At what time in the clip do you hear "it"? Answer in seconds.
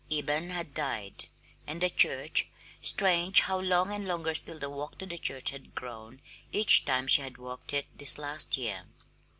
7.71-7.85